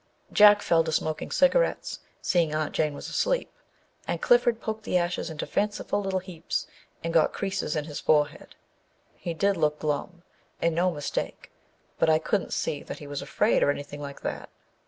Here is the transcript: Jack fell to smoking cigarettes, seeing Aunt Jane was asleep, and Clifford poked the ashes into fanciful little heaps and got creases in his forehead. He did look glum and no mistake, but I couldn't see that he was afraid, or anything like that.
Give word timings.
Jack 0.33 0.63
fell 0.63 0.83
to 0.85 0.91
smoking 0.91 1.29
cigarettes, 1.29 1.99
seeing 2.23 2.55
Aunt 2.55 2.73
Jane 2.73 2.95
was 2.95 3.07
asleep, 3.07 3.51
and 4.07 4.19
Clifford 4.19 4.59
poked 4.59 4.83
the 4.83 4.97
ashes 4.97 5.29
into 5.29 5.45
fanciful 5.45 6.01
little 6.01 6.17
heaps 6.21 6.65
and 7.03 7.13
got 7.13 7.33
creases 7.33 7.75
in 7.75 7.85
his 7.85 7.99
forehead. 7.99 8.55
He 9.13 9.35
did 9.35 9.55
look 9.57 9.77
glum 9.77 10.23
and 10.59 10.73
no 10.73 10.89
mistake, 10.89 11.51
but 11.99 12.09
I 12.09 12.17
couldn't 12.17 12.51
see 12.51 12.81
that 12.81 12.97
he 12.97 13.05
was 13.05 13.21
afraid, 13.21 13.61
or 13.61 13.69
anything 13.69 14.01
like 14.01 14.21
that. 14.21 14.49